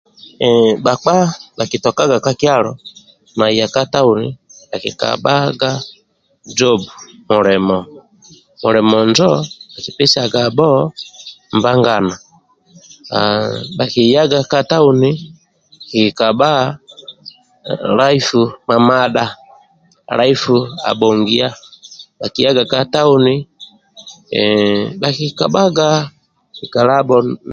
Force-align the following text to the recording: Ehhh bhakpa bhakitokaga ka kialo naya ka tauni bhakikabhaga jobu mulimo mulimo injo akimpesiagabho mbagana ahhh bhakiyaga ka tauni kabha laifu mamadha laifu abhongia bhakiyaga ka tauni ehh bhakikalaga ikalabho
Ehhh 0.45 0.71
bhakpa 0.83 1.15
bhakitokaga 1.57 2.17
ka 2.25 2.31
kialo 2.41 2.71
naya 3.37 3.65
ka 3.75 3.81
tauni 3.93 4.29
bhakikabhaga 4.69 5.71
jobu 6.57 6.87
mulimo 7.29 7.77
mulimo 8.61 8.95
injo 9.05 9.31
akimpesiagabho 9.75 10.69
mbagana 11.57 12.13
ahhh 13.19 13.53
bhakiyaga 13.77 14.39
ka 14.51 14.59
tauni 14.71 15.11
kabha 16.19 16.51
laifu 17.99 18.41
mamadha 18.69 19.25
laifu 20.19 20.55
abhongia 20.89 21.49
bhakiyaga 22.19 22.63
ka 22.71 22.79
tauni 22.95 23.35
ehh 24.37 24.81
bhakikalaga 25.01 25.89
ikalabho 26.65 27.17